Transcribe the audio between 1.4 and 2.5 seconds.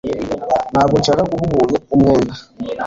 umuntu umwenda